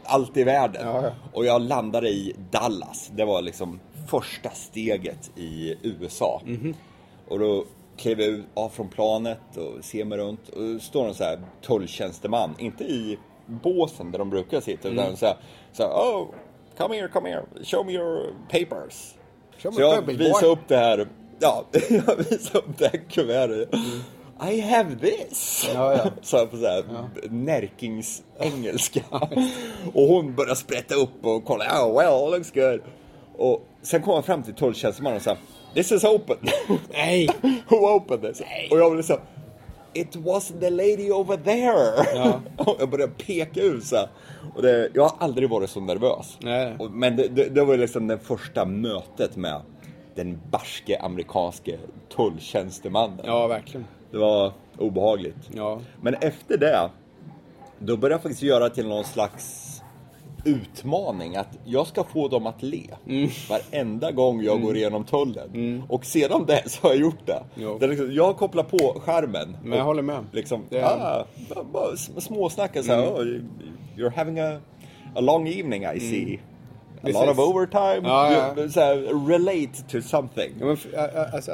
[0.05, 0.87] allt i världen.
[0.87, 1.11] Ja, ja.
[1.33, 3.11] Och jag landade i Dallas.
[3.17, 6.43] Det var liksom första steget i USA.
[6.45, 6.75] Mhm.
[7.29, 7.65] Och då
[7.97, 10.49] klev jag av från planet och ser mig runt.
[10.49, 15.05] Och då står en så här tulltjänsteman, inte i båsen där de brukar sitta, Mm.
[15.05, 15.37] utan så här,
[15.73, 16.27] så här, oh,
[16.79, 19.15] come here, come here, show me your papers.
[19.59, 20.51] Show så jag papers, visar boy.
[20.51, 21.09] upp det här,
[21.43, 23.69] ja, jag visar upp det här kuvertet.
[24.53, 25.65] I have this!
[25.71, 25.83] Mm.
[25.83, 26.11] Ja, ja.
[26.23, 26.85] Så här på så här
[27.31, 29.01] Närkings engelska.
[29.95, 32.81] och hon börjar sprätta upp och kolla, oh well, looks good.
[33.37, 35.37] Och sen kom han fram till tulltjänstemannen och sa,
[35.75, 36.37] this is open.
[36.93, 37.29] Nej!
[37.69, 38.43] Who opened this?
[38.71, 39.19] Och jag blev så
[39.95, 42.07] It was the lady over there.
[42.15, 42.41] Ja.
[42.57, 44.09] och jag började peka ut så här.
[44.55, 46.39] Och det, jag har aldrig varit så nervös.
[46.41, 46.77] Nej.
[46.79, 49.61] Och, men det, det, det var liksom det första mötet med
[50.15, 51.79] den barske amerikanske
[52.17, 53.21] tulltjänstemannen.
[53.25, 53.87] Ja, verkligen.
[54.11, 55.51] Det var obehagligt.
[55.55, 55.81] Ja.
[56.03, 56.91] Men efter det,
[57.79, 59.69] då började jag faktiskt göra till någon slags
[60.45, 63.29] utmaning att jag ska få dem att le Mm.
[63.49, 65.83] varenda gång jag går igenom tullen.
[65.89, 67.43] Och sedan dess har jag gjort det.
[67.81, 69.57] Det liksom, jag kopplar på skärmen.
[69.65, 70.25] Men jag håller med.
[70.33, 73.15] Liksom, är- ah, bara- bara sm- småsnacka så här, Mm.
[73.15, 74.61] "Oh, you're having a,
[75.15, 76.39] a long evening I see.
[77.03, 77.21] A Precis.
[77.27, 78.01] lot of overtime.
[78.09, 78.69] Ja, ja.
[78.69, 80.53] Så här, relate to something.
[80.61, 80.77] Ja, men,
[81.35, 81.51] alltså,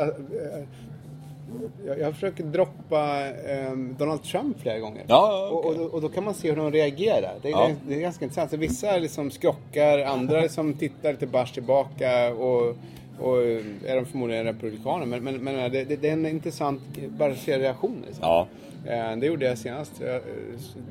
[1.86, 5.02] jag, jag försöker droppa ehm, Donald Trump flera gånger.
[5.06, 7.34] Ja, och, och, då- och då kan man se hur de reagerar.
[7.42, 7.70] Det är, Ja.
[7.88, 8.50] det är ganska intressant.
[8.50, 12.76] Så vissa liksom skrockar, andra liksom tittar lite barst tillbaka och,
[13.20, 13.42] och
[13.86, 15.06] är de förmodligen republikaner.
[15.06, 18.06] Men, men, men det, det, det är en intressant, bara se reaktioner.
[18.06, 18.22] Liksom.
[18.24, 18.46] Ja.
[18.86, 19.92] Eh, Det gjorde jag senast.
[20.00, 20.20] Jag-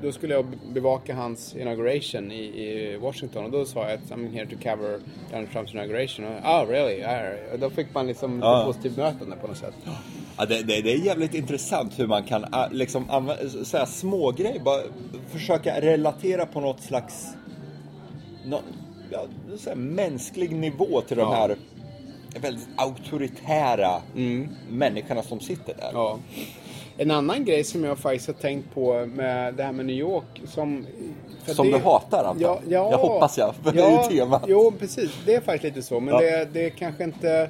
[0.01, 4.31] Då skulle jag bevaka hans inauguration i, i Washington och då sa jag att I'm
[4.33, 4.99] here to cover
[5.31, 6.25] Donald Trumps inauguration.
[6.25, 6.97] Och, oh really?
[6.97, 7.53] Yeah.
[7.53, 8.63] Och då fick man liksom Ja.
[8.65, 9.73] positivt mötande på något sätt.
[10.37, 13.85] Ja, det, det, det är jävligt intressant hur man kan äh, liksom använda så här
[13.85, 14.81] små grejer, bara
[15.29, 17.27] försöka relatera på något slags
[18.45, 18.61] nå,
[19.11, 19.25] ja,
[19.65, 21.33] här mänsklig nivå till de Ja.
[21.35, 21.55] här
[22.41, 24.01] väldigt auktoritära
[24.69, 25.89] människorna som sitter där.
[25.93, 26.19] Ja.
[26.97, 30.41] En annan grej som jag faktiskt har tänkt på med det här med New York
[30.47, 30.85] som...
[31.45, 32.91] Som du hatar, antar jag.
[32.91, 34.43] Jag hoppas jag, för det är ju temat.
[34.47, 35.11] Jo, precis.
[35.25, 35.99] Det är faktiskt lite så.
[35.99, 36.21] Men Ja.
[36.21, 37.49] det, det är kanske inte...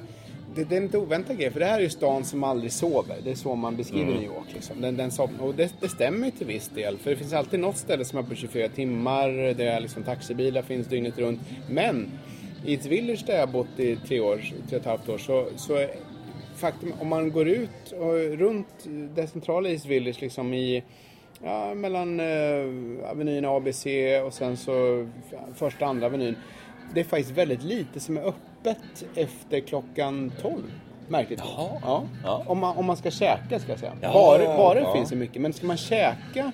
[0.54, 2.72] Det, det är en lite oväntad grej, för det här är ju stan som aldrig
[2.72, 3.16] sover.
[3.24, 4.14] Det är så man beskriver Mm.
[4.14, 4.46] New York.
[4.54, 4.80] Liksom.
[4.80, 7.60] Den, den som, och det, det stämmer ju till viss del, för det finns alltid
[7.60, 11.40] något ställe som är på 24 timmar, det är liksom taxibilar finns dygnet runt.
[11.70, 12.10] Men
[12.66, 14.36] i ett village där jag har bott i tre år,
[14.68, 15.86] tre och ett halvt år, så, så
[16.58, 20.84] faktum, om man går ut och runt det centrala East Village liksom i
[21.44, 23.86] Ja, mellan eh, Avenyn ABC
[24.24, 25.08] och sen så
[25.54, 26.36] första andra Avenyn.
[26.94, 30.62] Det är faktiskt väldigt lite som är öppet efter klockan 12.
[31.08, 31.38] Märkligt.
[31.38, 31.80] Jaha.
[31.82, 32.04] Ja.
[32.24, 32.44] Ja.
[32.46, 33.92] Om, man, om man ska käka ska jag säga.
[34.02, 34.92] Varor, ja.
[34.94, 36.52] finns det mycket, men ska man käka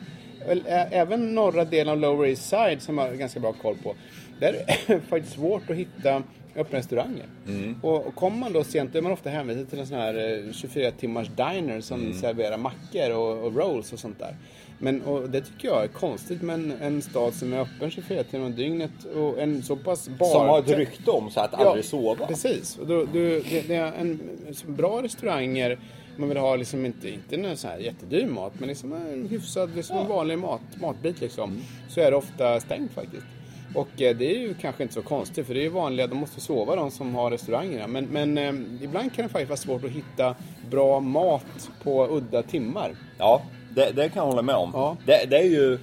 [0.90, 3.94] även norra delen av Lower East Side som jag har ganska bra koll på.
[4.40, 6.22] Där är det faktiskt svårt att hitta
[6.56, 7.26] öppna restauranger.
[7.46, 7.76] Mm.
[7.82, 10.44] Och, och kommer man då sent, då är man ofta hänvisad till en sån här
[10.46, 12.12] eh, 24 timmars diner som Mm.
[12.20, 14.36] serverar mackor och, och rolls och sånt där.
[14.78, 18.46] Men och det tycker jag är konstigt med en, stad som är öppen 24 timmar
[18.46, 20.26] om dygnet och en så pass bar...
[20.26, 22.26] Som har ett rykte om sig att aldrig sova.
[22.26, 22.78] Precis.
[22.78, 24.20] Och då, du, det, det är en
[24.52, 25.78] så bra restauranger.
[26.16, 29.76] Man vill ha liksom inte, inte någon så här jättedyr mat, men liksom en hyfsad,
[29.76, 31.60] liksom en vanlig mat, matbit liksom.
[31.88, 33.26] Så är det ofta stängt faktiskt.
[33.74, 36.18] Och eh, det är ju kanske inte så konstigt, för det är ju vanliga, de
[36.18, 37.86] måste sova de som har restaurangerna.
[37.86, 40.34] Men, men eh, ibland kan det faktiskt vara svårt att hitta
[40.70, 42.96] bra mat på udda timmar.
[43.18, 43.42] Ja,
[43.74, 44.70] det, det kan jag hålla med om.
[44.74, 44.96] Ja.
[45.06, 45.78] Det, det är ju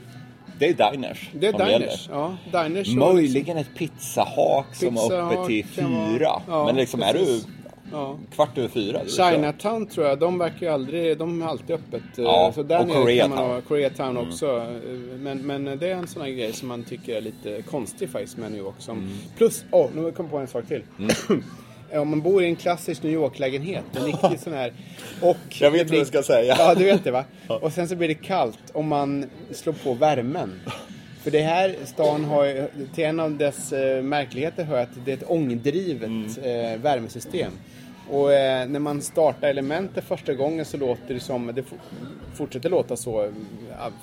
[0.59, 2.09] det är diners Det är diners.
[2.11, 6.41] Ja, diners och Möjligen ett pizzahak som är öppet till fyra.
[6.47, 7.43] ja, Men liksom är du.
[7.91, 8.17] Ja.
[8.35, 9.01] kvart över fyra.
[9.07, 12.17] Chinatown tror jag, de verkar ju aldrig, de har alltid öppet.
[12.17, 13.37] eh, Ja, så där och Koreatown.
[13.37, 14.57] ha, Koreatown också.
[14.57, 18.09] eh, Men, men det är en sån här grej som man tycker är lite konstig
[18.09, 18.75] faktiskt med New York.
[18.79, 19.11] Som, Mm.
[19.37, 20.83] Plus, åh, nu kom jag på en sak till.
[21.93, 24.73] Om man bor i en klassisk New York-lägenhet, en riktig sån här.
[25.21, 26.55] Och Jag vet det vad du ska säga.
[26.57, 27.23] Ja, du vet det va?
[27.47, 30.59] Och sen så blir det kallt om man slår på värmen.
[31.23, 35.17] För det här stan har till en av dess eh, märkligheter hör att det är
[35.17, 36.25] ett ångdrivet Mm.
[36.73, 37.51] eh, värmesystem.
[38.11, 41.77] Och eh, när man startar elementet första gången så låter det som, det for,
[42.35, 43.29] fortsätter låta så eh,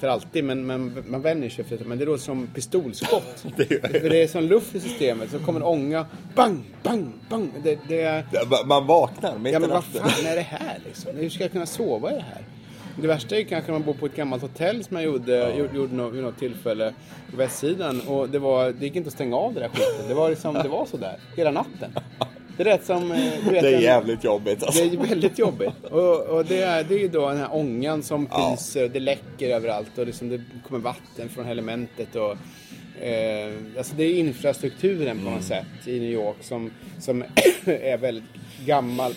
[0.01, 1.85] för alltid men, men man vänjer sig för det.
[1.85, 3.45] Men det låter som pistolskott.
[3.57, 3.67] Det
[4.01, 7.51] för det är som luft i systemet, så kommer det ånga, bang, bang, bang.
[7.63, 8.25] Det, det.
[8.33, 10.11] Ja, Man vaknar mitt Ja i men vad natten.
[10.11, 11.17] fan är det här liksom?
[11.17, 12.43] Hur ska jag kunna sova i det här?
[13.01, 15.77] Det värsta är kanske när man bor på ett gammalt hotell som jag gjorde, gjorde,
[15.77, 16.95] gjorde nå- vid något tillfälle
[17.31, 20.09] på västsidan och det, var, det gick inte att stänga av det där skiten.
[20.09, 21.91] Det var, liksom, det var sådär hela natten.
[22.59, 23.13] Det är rätt som...
[23.13, 24.85] eh, Du vet, Det är en- jävligt jobbigt alltså.
[24.85, 25.85] det är väldigt jobbigt.
[25.91, 28.51] Och, och det, är, det är ju då den här ångan som Ja.
[28.57, 32.17] pyser, det läcker överallt och liksom det kommer vatten från elementet.
[32.17, 32.33] Och,
[33.03, 37.25] eh, alltså det är infrastrukturen på något sätt i New York som, som
[37.65, 38.25] är väldigt
[38.67, 39.13] gammal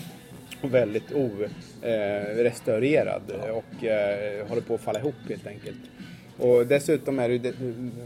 [0.61, 3.21] och väldigt orestaurerad
[3.53, 5.77] och eh, håller på att falla ihop helt enkelt.
[6.41, 7.53] Och dessutom är det ju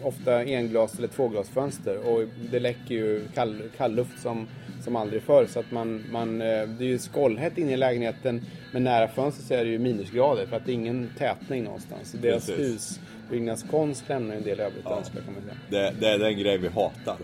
[0.04, 4.48] ofta englas eller tvåglasfönster och det läcker ju kall, kallluft som,
[4.84, 5.46] som aldrig förr.
[5.46, 9.48] Så att man, man, eh, det är ju skållhett inne i lägenheten men nära fönstret
[9.48, 12.12] så är det ju minusgrader för att det är ingen tätning någonstans.
[12.12, 13.00] Deras Precis.
[13.30, 15.56] husbyggnadskonst lämnar ju en del övrigt att önska kan man säga.
[15.70, 17.18] Det, det är den grej vi hatar.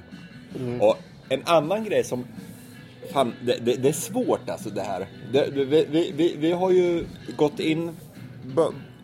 [0.60, 0.82] Mm.
[0.82, 0.98] Och
[1.30, 2.26] en annan grej som...
[3.14, 5.08] Fan, det, det, det är svårt alltså det här.
[5.34, 7.06] Det, vi, vi, vi, vi har ju
[7.38, 7.92] gått in...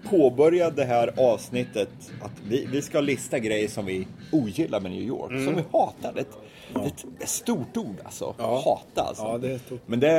[0.07, 1.89] bö- Påbörjat det här avsnittet
[2.21, 5.31] att vi, vi ska lista grejer som vi ogillar med New York.
[5.31, 5.45] Mm.
[5.45, 6.13] Som vi hatar.
[6.19, 6.27] Ett,
[6.73, 8.35] Det är ett- stort ord alltså.
[8.37, 8.61] Ja.
[8.65, 9.23] Hata alltså.
[9.23, 9.59] Ja, det.
[9.85, 10.09] Men det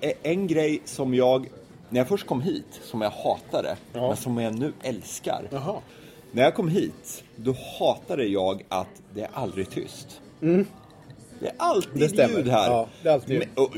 [0.00, 1.46] är en grej som jag,
[1.90, 4.08] när jag först kom hit, som jag hatade, Ja.
[4.08, 5.48] men som jag nu älskar.
[5.50, 5.76] Jaha.
[6.32, 10.20] När jag kom hit, då hatade jag att det är aldrig tyst.
[10.40, 12.00] Det är alltid Mm.
[12.00, 12.36] Det stämmer.
[12.38, 12.70] ljud här.
[12.70, 13.48] Ja, det är alltid ljud.
[13.54, 13.76] Men, och,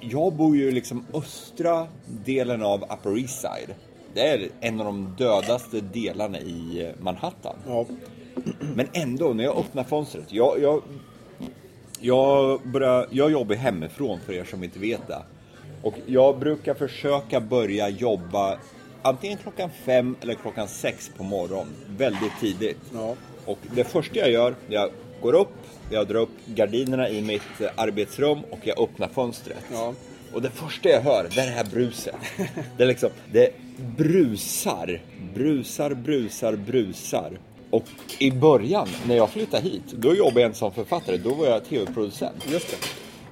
[0.00, 1.86] jag bor ju liksom östra
[2.24, 3.74] delen av Upper East Side.
[4.16, 7.56] Det är en av de dödaste delarna i Manhattan.
[7.66, 7.86] Ja.
[8.74, 10.32] Men ändå, när jag öppnar fönstret.
[10.32, 10.82] Jag, jag,
[12.00, 15.22] jag, börjar, jag jobbar hemifrån för er som inte vet det.
[15.82, 18.58] Och jag brukar försöka börja jobba
[19.02, 21.74] antingen klockan fem eller klockan sex på morgonen.
[21.96, 22.80] Väldigt tidigt.
[22.94, 23.14] Ja.
[23.44, 24.90] Och det första jag gör, jag
[25.22, 25.54] går upp,
[25.90, 29.64] jag drar upp gardinerna i mitt arbetsrum och jag öppnar fönstret.
[29.72, 29.94] Ja.
[30.32, 32.14] Och det första jag hör, det är det här bruset.
[32.76, 33.50] Det är liksom, det
[33.96, 35.00] brusar,
[35.34, 37.38] brusar, brusar, brusar.
[37.70, 37.84] Och
[38.18, 41.64] i början, när jag flyttade hit, då jobbade jag inte som författare, då var jag
[41.64, 42.46] tv-producent.
[42.52, 42.76] Just det.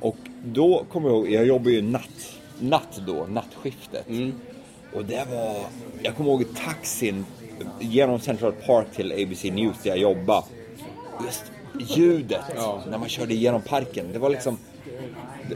[0.01, 4.07] Och då kommer jag ihåg, jag jobbade ju natt, natt då, nattskiftet.
[4.95, 5.57] Och det var,
[6.03, 7.25] jag kommer ihåg taxin
[7.81, 10.47] genom Central Park till ABC News där jag jobbade.
[11.25, 11.45] Just
[11.97, 12.83] ljudet Ja.
[12.91, 14.59] när man körde igenom parken, det var liksom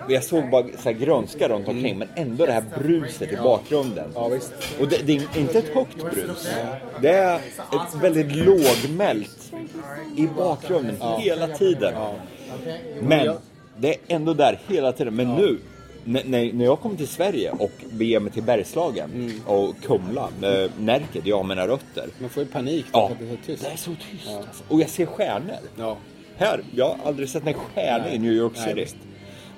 [0.09, 4.11] jag såg bara så här grönska runt omkring men ändå det här bruset i bakgrunden.
[4.15, 4.31] Ja.
[4.81, 6.49] Och det, det är inte ett högt brus.
[7.03, 9.53] Det är ett väldigt lågmält
[10.17, 11.95] i bakgrunden hela tiden.
[13.01, 13.37] Men
[13.77, 15.15] det är ändå där hela tiden.
[15.15, 15.59] Men nu,
[16.05, 19.41] när, när jag kommer till Sverige och beger mig till Bergslagen Mm.
[19.47, 22.07] och Kumla, äh, Närke, där jag har mina rötter.
[22.19, 23.63] Man får ju panik Ja, för att det är så tyst.
[23.65, 24.29] det är så tyst.
[24.37, 24.65] Alltså.
[24.69, 25.57] Och jag ser stjärnor.
[25.77, 25.97] Ja.
[26.37, 28.81] Här, jag har aldrig sett en stjärna i New York Nej, City.
[28.81, 28.97] visst.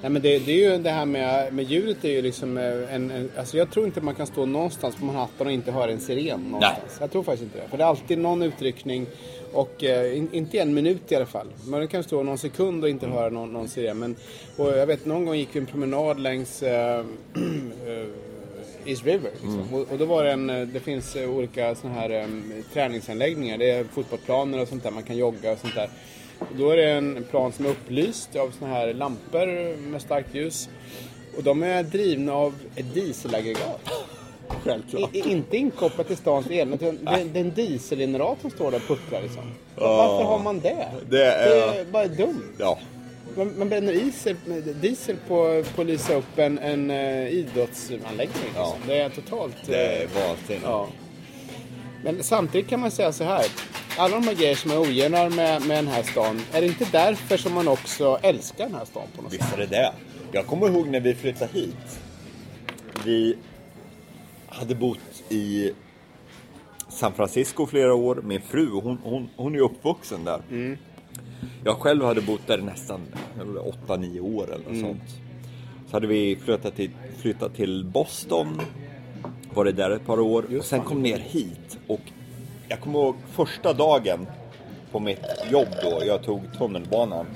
[0.03, 2.95] Nej men det, det är ju det här med, med ljudet är ju liksom eh,
[2.95, 5.91] en, en, alltså jag tror inte man kan stå någonstans på Manhattan och inte höra
[5.91, 6.97] en siren någonstans.
[7.01, 7.71] Jag tror faktiskt inte det.
[7.71, 9.07] För det är alltid någon utryckning
[9.53, 11.47] och eh, in, inte en minut i alla fall.
[11.65, 13.99] Man kan stå någon sekund och inte höra någon, någon siren.
[13.99, 14.17] Men,
[14.57, 16.99] och jag vet någon gång gick vi en promenad längs eh,
[17.87, 18.07] eh,
[18.85, 19.31] East River.
[19.33, 19.67] Liksom.
[19.73, 22.27] Och, och då var det en, eh, det finns olika såna här eh,
[22.73, 23.59] träningsanläggningar.
[23.59, 24.91] Det är fotbollsplaner och sånt där.
[24.91, 25.91] Man kan jogga och sånt där.
[26.41, 30.35] Och då är det en plan som är upplyst av såna här lampor med starkt
[30.35, 30.69] ljus.
[31.37, 33.81] Och de är drivna av ett dieselaggregat.
[34.65, 35.15] Självklart.
[35.15, 36.81] I, inte inkopplat till stans elnät.
[36.81, 36.93] Det,
[37.33, 39.43] det är en dieselgenerator som står där och puttrar liksom.
[39.77, 40.87] Varför har man det?
[41.11, 42.43] Det är- det är bara dumt.
[42.59, 42.79] Ja,
[43.37, 44.37] Man, man bränner diesel,
[44.81, 48.19] diesel på, på att lysa upp en, en uh, idrottsanläggning.
[48.45, 48.53] Liksom.
[48.57, 48.77] Ja.
[48.87, 49.57] Det är totalt...
[49.67, 50.65] det eh, är vansinnigt.
[50.65, 50.89] ja.
[52.05, 53.45] Men samtidigt kan man säga så här.
[54.01, 56.41] Alla de här grejer som är ogillar med, med den här stan.
[56.53, 59.41] Är det inte därför som man också älskar den här stan på något sätt?
[59.41, 59.93] Visst är det det.
[60.33, 62.01] Jag kommer ihåg när vi flyttade hit.
[63.05, 63.37] Vi
[64.49, 65.73] hade bott i
[66.89, 68.23] San Francisco flera år.
[68.25, 70.43] Min fru, hon, hon, hon är uppvuxen där.
[71.65, 73.01] Jag själv hade bott där nästan
[73.87, 75.21] 8-9 år eller något sånt.
[75.87, 78.61] Så hade vi flyttat till, flyttat till Boston.
[79.55, 80.59] Varit där ett par år.
[80.59, 81.79] och sen kom ner hit.
[81.87, 82.01] Och
[82.71, 84.27] jag kommer ihåg första dagen
[84.93, 86.03] på mitt jobb då.
[86.07, 87.27] Jag tog tunnelbanan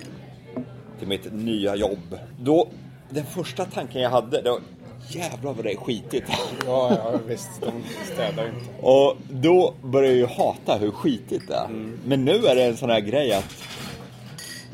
[0.99, 2.19] till mitt nya jobb.
[2.41, 2.69] Då,
[3.11, 4.61] den första tanken jag hade, det var
[5.09, 6.31] jävlar vad det är skitigt.
[6.67, 7.51] Ja, ja visst.
[7.61, 8.87] De städar inte.
[8.87, 11.69] Och då började jag ju hata hur skitigt det är.
[12.05, 13.65] Men nu är det en sån här grej att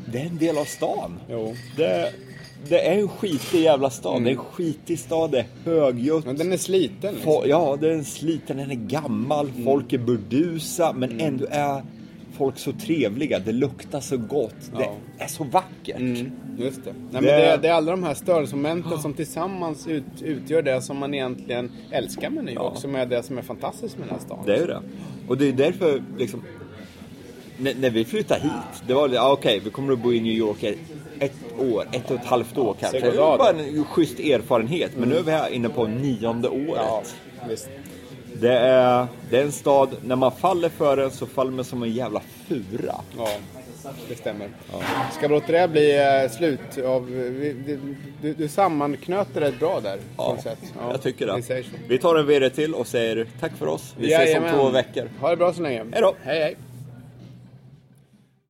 [0.05, 1.19] det är en del av stan.
[1.29, 1.55] Jo.
[1.77, 2.13] Det,
[2.69, 4.23] det är en skitig jävla stad.
[4.23, 6.25] Det är en skitig stad, det är högljutt.
[6.25, 7.13] Men den är sliten.
[7.13, 7.43] Liksom.
[7.45, 11.83] Ja, den är sliten, den är gammal, folk är burdusa men ändå är
[12.37, 13.39] folk så trevliga.
[13.39, 14.79] Det luktar så gott, Ja.
[15.17, 15.97] det är så vackert.
[15.99, 16.91] Mm, just det.
[16.93, 20.61] Nej, men Det- det, är, det är alla de här störelsemomenten som tillsammans ut, utgör
[20.61, 22.71] det som man egentligen älskar med New York.
[22.75, 22.79] Ja.
[22.79, 24.39] Som är det som är fantastiskt med den här stan.
[24.45, 24.81] Det är ju det.
[25.27, 26.43] Och det är därför liksom
[27.61, 30.63] när, vi flyttade hit, det var ah, okej, vi kommer att bo i New York
[31.19, 32.99] ett, år, ett och ett halvt år kanske.
[32.99, 34.91] Det var bara en schysst erfarenhet.
[34.97, 36.75] Men nu är vi här inne på nionde året.
[36.75, 37.03] Ja.
[38.33, 41.83] Det, är, det är en stad, när man faller för den så faller man som
[41.83, 42.95] en jävla fura.
[43.17, 43.29] Ja,
[44.09, 44.49] det stämmer.
[45.11, 47.09] Ska vi låta det bli eh, slut av...
[48.21, 49.97] Du, du sammanknöt det rätt bra där.
[50.17, 50.59] Ja, sätt.
[50.79, 51.63] Ja, jag tycker det.
[51.87, 53.95] Vi tar en virre till och säger tack för oss.
[53.97, 55.09] Vi ses om två veckor.
[55.19, 55.85] Ha det bra så länge.
[55.91, 56.15] Hej då.
[56.23, 56.55] Hej, hej.